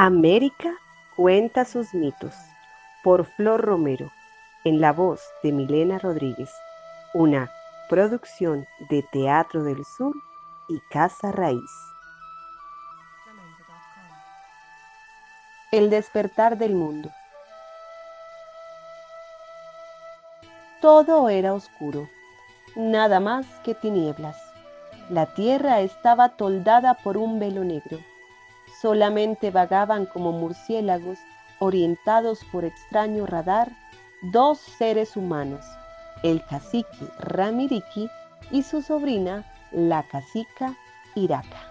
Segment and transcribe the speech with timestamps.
[0.00, 0.76] América
[1.16, 2.32] cuenta sus mitos
[3.02, 4.12] por Flor Romero
[4.62, 6.52] en la voz de Milena Rodríguez,
[7.14, 7.50] una
[7.88, 10.14] producción de Teatro del Sur
[10.68, 11.68] y Casa Raíz.
[15.72, 17.10] El despertar del mundo.
[20.80, 22.08] Todo era oscuro,
[22.76, 24.36] nada más que tinieblas.
[25.10, 27.98] La tierra estaba toldada por un velo negro.
[28.80, 31.18] Solamente vagaban como murciélagos
[31.58, 33.72] orientados por extraño radar
[34.22, 35.64] dos seres humanos,
[36.22, 38.08] el cacique Ramiriki
[38.50, 40.74] y su sobrina, la cacica
[41.14, 41.62] Iraca.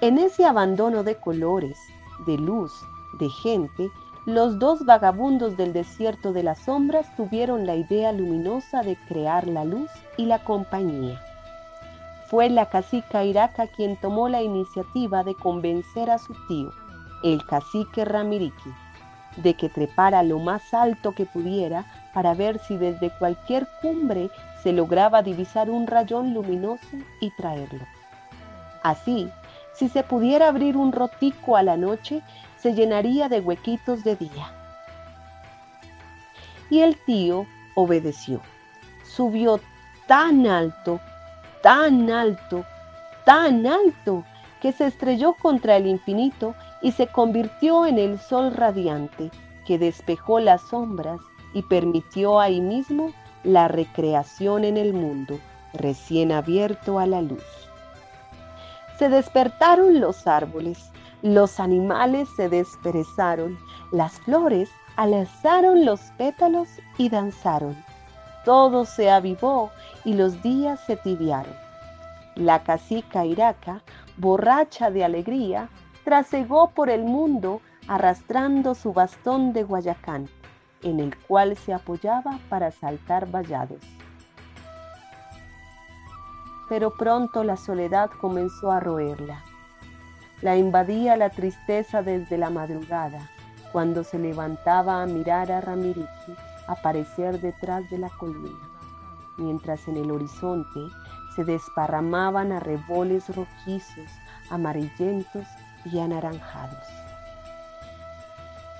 [0.00, 1.78] En ese abandono de colores,
[2.26, 2.72] de luz,
[3.18, 3.90] de gente,
[4.26, 9.64] los dos vagabundos del desierto de las sombras tuvieron la idea luminosa de crear la
[9.64, 11.20] luz y la compañía.
[12.28, 16.70] Fue la cacica Iraca quien tomó la iniciativa de convencer a su tío,
[17.24, 18.70] el cacique Ramiriki,
[19.38, 24.30] de que trepara lo más alto que pudiera para ver si desde cualquier cumbre
[24.62, 27.86] se lograba divisar un rayón luminoso y traerlo.
[28.82, 29.30] Así,
[29.72, 32.22] si se pudiera abrir un rotico a la noche,
[32.58, 34.52] se llenaría de huequitos de día.
[36.68, 38.42] Y el tío obedeció.
[39.04, 39.60] Subió
[40.06, 41.00] tan alto,
[41.62, 42.64] tan alto,
[43.24, 44.24] tan alto,
[44.60, 49.30] que se estrelló contra el infinito y se convirtió en el sol radiante
[49.66, 51.20] que despejó las sombras
[51.52, 53.12] y permitió ahí mismo
[53.44, 55.38] la recreación en el mundo
[55.74, 57.44] recién abierto a la luz.
[58.98, 60.90] Se despertaron los árboles,
[61.22, 63.58] los animales se desperezaron,
[63.92, 67.76] las flores alzaron los pétalos y danzaron.
[68.44, 69.70] Todo se avivó
[70.08, 71.52] y los días se tibiaron.
[72.34, 73.82] La cacica Iraca,
[74.16, 75.68] borracha de alegría,
[76.02, 80.30] trasegó por el mundo arrastrando su bastón de Guayacán,
[80.82, 83.82] en el cual se apoyaba para saltar vallados.
[86.70, 89.44] Pero pronto la soledad comenzó a roerla.
[90.40, 93.28] La invadía la tristeza desde la madrugada,
[93.72, 96.32] cuando se levantaba a mirar a Ramiriki
[96.66, 98.77] aparecer detrás de la colina,
[99.38, 100.80] mientras en el horizonte
[101.34, 104.10] se desparramaban arreboles rojizos,
[104.50, 105.46] amarillentos
[105.84, 106.84] y anaranjados.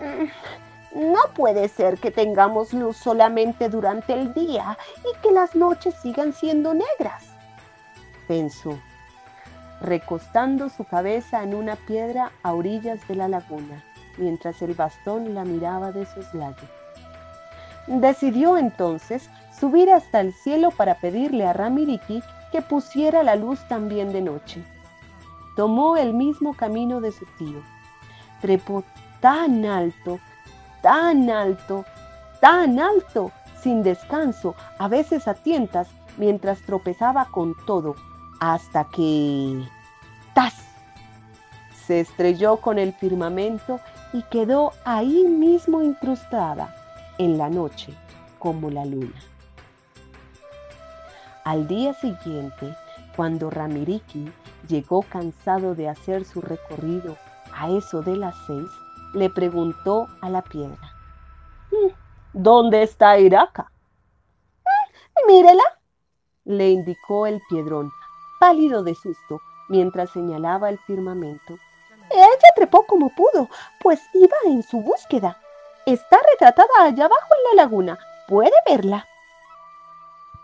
[0.00, 5.94] Mm, no puede ser que tengamos luz solamente durante el día y que las noches
[6.02, 7.24] sigan siendo negras,
[8.28, 8.78] pensó
[9.82, 13.82] recostando su cabeza en una piedra a orillas de la laguna,
[14.16, 16.68] mientras el bastón la miraba de soslayo.
[17.88, 19.28] Decidió entonces
[19.62, 24.60] subir hasta el cielo para pedirle a Ramiriki que pusiera la luz también de noche.
[25.54, 27.60] Tomó el mismo camino de su tío.
[28.40, 28.82] Trepó
[29.20, 30.18] tan alto,
[30.82, 31.84] tan alto,
[32.40, 33.30] tan alto,
[33.62, 35.86] sin descanso, a veces a tientas,
[36.16, 37.94] mientras tropezaba con todo,
[38.40, 39.64] hasta que...
[40.34, 40.56] ¡Tas!
[41.86, 43.78] Se estrelló con el firmamento
[44.12, 46.74] y quedó ahí mismo incrustada
[47.18, 47.94] en la noche
[48.40, 49.14] como la luna.
[51.44, 52.76] Al día siguiente,
[53.16, 54.32] cuando Ramiriki
[54.68, 57.16] llegó cansado de hacer su recorrido
[57.52, 58.68] a eso de las seis,
[59.14, 60.78] le preguntó a la piedra,
[61.70, 63.70] mm, ¿Dónde está Iraca?
[64.64, 65.64] Mm, mírela,
[66.44, 67.90] le indicó el piedrón,
[68.40, 71.58] pálido de susto, mientras señalaba el firmamento.
[72.10, 73.48] Ella trepó como pudo,
[73.80, 75.38] pues iba en su búsqueda.
[75.86, 77.98] Está retratada allá abajo en la laguna.
[78.28, 79.06] Puede verla.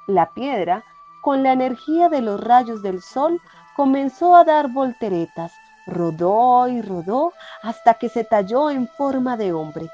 [0.09, 0.85] La piedra,
[1.21, 3.43] con la energía de los rayos del sol,
[3.77, 5.53] comenzó a dar volteretas,
[5.87, 9.91] rodó y rodó hasta que se talló en forma de hombre.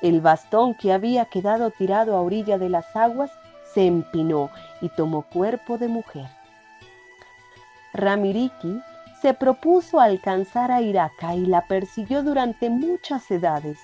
[0.00, 3.30] El bastón que había quedado tirado a orilla de las aguas
[3.74, 4.48] se empinó
[4.80, 6.30] y tomó cuerpo de mujer.
[7.92, 8.80] Ramiriki
[9.20, 13.78] se propuso alcanzar a Iraca y la persiguió durante muchas edades,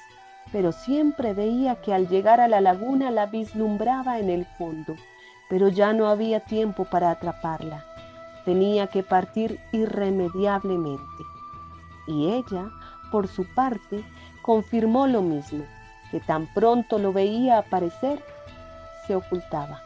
[0.53, 4.97] pero siempre veía que al llegar a la laguna la vislumbraba en el fondo,
[5.49, 7.85] pero ya no había tiempo para atraparla.
[8.45, 11.25] Tenía que partir irremediablemente.
[12.07, 12.71] Y ella,
[13.11, 14.05] por su parte,
[14.43, 15.65] confirmó lo mismo,
[16.11, 18.23] que tan pronto lo veía aparecer,
[19.07, 19.83] se ocultaba.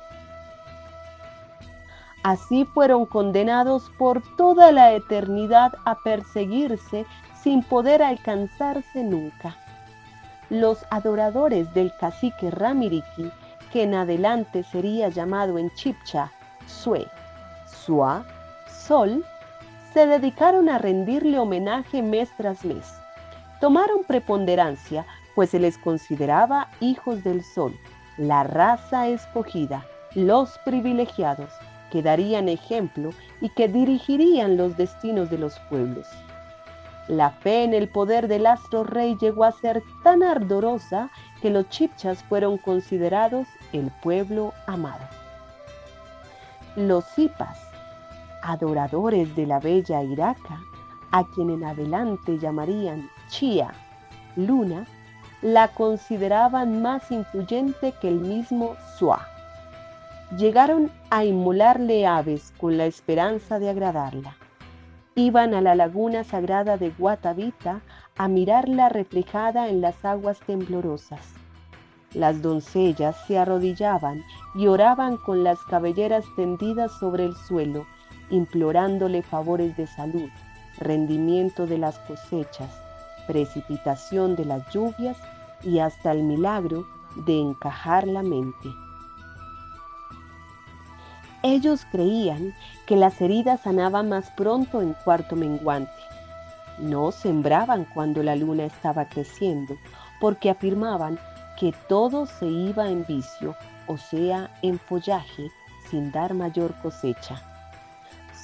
[2.23, 7.05] Así fueron condenados por toda la eternidad a perseguirse
[7.43, 9.57] sin poder alcanzarse nunca.
[10.49, 13.33] Los adoradores del cacique Ramiriki,
[13.73, 16.31] que en adelante sería llamado en Chipcha
[16.67, 17.07] Sue,
[17.67, 18.25] Sua,
[18.69, 19.25] Sol,
[19.93, 22.95] se dedicaron a rendirle homenaje mes tras mes.
[23.61, 27.79] Tomaron preponderancia, pues se les consideraba hijos del sol,
[28.19, 31.51] la raza escogida, los privilegiados,
[31.91, 33.11] que darían ejemplo
[33.41, 36.09] y que dirigirían los destinos de los pueblos.
[37.13, 41.11] La fe en el poder del astro rey llegó a ser tan ardorosa
[41.43, 45.05] que los chipchas fueron considerados el pueblo amado.
[46.75, 47.59] Los zipas,
[48.43, 50.63] adoradores de la bella Iraca,
[51.11, 53.75] a quien en adelante llamarían Chía,
[54.35, 54.87] luna,
[55.43, 59.29] la consideraban más influyente que el mismo Suá.
[60.39, 64.35] Llegaron a inmolarle aves con la esperanza de agradarla.
[65.15, 67.83] Iban a la laguna sagrada de Guatavita
[68.17, 71.35] a mirarla reflejada en las aguas temblorosas.
[72.15, 74.23] Las doncellas se arrodillaban
[74.55, 77.87] y oraban con las cabelleras tendidas sobre el suelo,
[78.31, 80.31] implorándole favores de salud,
[80.79, 82.71] rendimiento de las cosechas,
[83.27, 85.19] precipitación de las lluvias
[85.63, 86.87] y hasta el milagro
[87.17, 88.71] de encajar la mente.
[91.43, 92.55] Ellos creían
[92.87, 95.91] que las heridas sanaban más pronto en cuarto menguante.
[96.79, 99.77] No sembraban cuando la luna estaba creciendo,
[100.21, 101.19] porque afirmaban
[101.59, 103.57] que todo se iba en vicio,
[103.89, 105.51] o sea, en follaje,
[105.91, 107.43] sin dar mayor cosecha.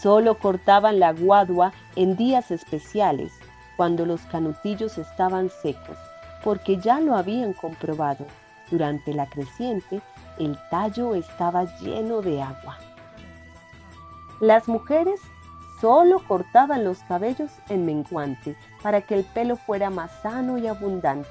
[0.01, 3.33] Solo cortaban la guadua en días especiales,
[3.77, 5.97] cuando los canutillos estaban secos,
[6.43, 8.27] porque ya lo habían comprobado.
[8.71, 10.03] Durante la creciente,
[10.39, 12.79] el tallo estaba lleno de agua.
[14.41, 15.21] Las mujeres
[15.81, 21.29] solo cortaban los cabellos en menguante para que el pelo fuera más sano y abundante.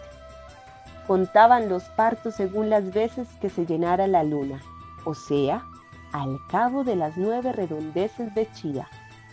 [1.06, 4.62] Contaban los partos según las veces que se llenara la luna,
[5.06, 5.64] o sea,
[6.12, 8.88] al cabo de las nueve redondeces de chía,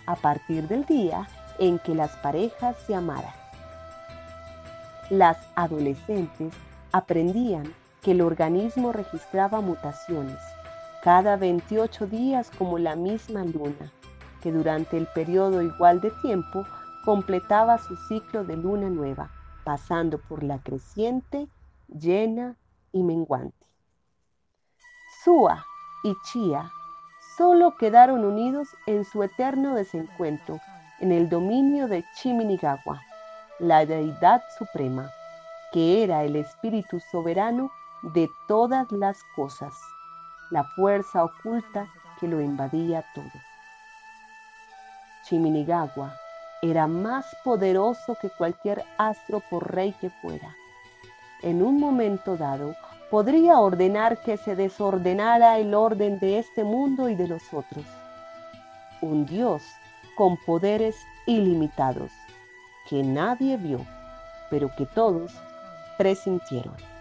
[0.07, 1.27] a partir del día
[1.59, 3.33] en que las parejas se amaran.
[5.11, 6.53] Las adolescentes
[6.93, 7.75] aprendían
[8.05, 10.39] que el organismo registraba mutaciones
[11.03, 13.93] cada 28 días como la misma luna,
[14.43, 16.67] que durante el periodo igual de tiempo
[17.05, 19.31] completaba su ciclo de luna nueva,
[19.65, 21.49] pasando por la creciente,
[21.89, 22.57] llena
[22.93, 23.67] y menguante.
[25.23, 25.65] Sua
[26.05, 26.71] y Chía
[27.37, 30.61] solo quedaron unidos en su eterno desencuentro
[31.01, 33.03] en el dominio de Chiminigawa,
[33.59, 35.11] la deidad suprema,
[35.73, 37.71] que era el espíritu soberano
[38.13, 39.75] de todas las cosas
[40.51, 41.89] la fuerza oculta
[42.21, 43.33] que lo invadía todo.
[45.25, 46.15] Chiminigawa
[46.61, 50.55] era más poderoso que cualquier astro por rey que fuera.
[51.43, 52.75] En un momento dado,
[53.11, 57.85] podría ordenar que se desordenara el orden de este mundo y de los otros.
[59.01, 59.63] Un Dios
[60.15, 60.97] con poderes
[61.27, 62.13] ilimitados,
[62.89, 63.81] que nadie vio,
[64.51, 65.33] pero que todos
[65.97, 66.94] presintieron.